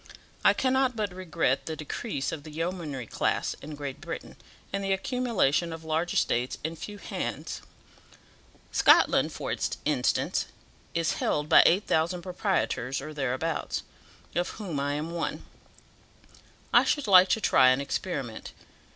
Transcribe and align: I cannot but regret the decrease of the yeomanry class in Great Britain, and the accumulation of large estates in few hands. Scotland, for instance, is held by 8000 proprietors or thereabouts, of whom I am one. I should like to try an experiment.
I 0.43 0.53
cannot 0.55 0.95
but 0.95 1.13
regret 1.13 1.67
the 1.67 1.75
decrease 1.75 2.31
of 2.31 2.41
the 2.41 2.49
yeomanry 2.49 3.05
class 3.05 3.53
in 3.61 3.75
Great 3.75 4.01
Britain, 4.01 4.35
and 4.73 4.83
the 4.83 4.93
accumulation 4.93 5.71
of 5.71 5.83
large 5.83 6.11
estates 6.15 6.57
in 6.63 6.75
few 6.75 6.97
hands. 6.97 7.61
Scotland, 8.71 9.31
for 9.31 9.53
instance, 9.85 10.47
is 10.95 11.13
held 11.13 11.47
by 11.49 11.61
8000 11.67 12.23
proprietors 12.23 12.99
or 12.99 13.13
thereabouts, 13.13 13.83
of 14.33 14.47
whom 14.57 14.79
I 14.79 14.93
am 14.93 15.11
one. 15.11 15.45
I 16.73 16.83
should 16.83 17.05
like 17.05 17.29
to 17.29 17.39
try 17.39 17.69
an 17.69 17.79
experiment. 17.79 18.53